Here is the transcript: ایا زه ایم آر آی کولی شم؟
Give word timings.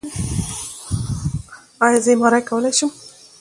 ایا 1.85 1.99
زه 2.03 2.09
ایم 2.11 2.21
آر 2.27 2.33
آی 2.37 2.43
کولی 2.49 2.71
شم؟ 2.77 2.91